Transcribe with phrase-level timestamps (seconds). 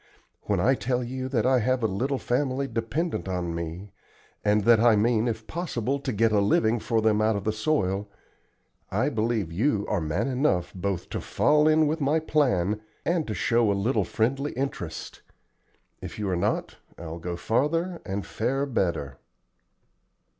[0.45, 3.91] When I tell you that I have a little family dependent on me,
[4.43, 7.51] and that I mean if possible to get a living for them out of the
[7.51, 8.09] soil,
[8.89, 13.35] I believe you are man enough both to fall in with my plan and to
[13.35, 15.21] show a little friendly interest.
[16.01, 19.19] If you are not, I'll go farther and fare better."